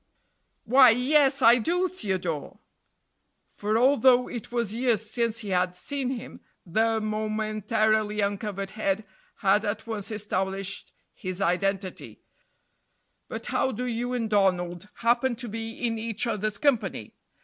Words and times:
Why, 0.63 0.89
yes 0.89 1.43
I 1.43 1.59
do, 1.59 1.87
Theodore 1.87 2.57
for 3.51 3.77
although 3.77 4.27
it 4.27 4.51
was 4.51 4.73
years 4.73 5.07
since 5.07 5.41
he 5.41 5.49
had 5.49 5.75
seen 5.75 6.09
him, 6.09 6.41
the 6.65 6.99
momentarily 6.99 8.19
uncovered 8.19 8.71
head 8.71 9.05
had 9.35 9.63
at 9.63 9.85
once 9.85 10.09
established 10.09 10.91
his 11.13 11.39
identity; 11.39 12.23
"but 13.27 13.45
how 13.45 13.71
do 13.71 13.85
you 13.85 14.13
and 14.13 14.27
Donald 14.27 14.89
happen 15.05 15.35
to 15.35 15.47
be 15.47 15.73
in 15.85 15.99
each 15.99 16.25
other's 16.25 16.57
company? 16.57 17.13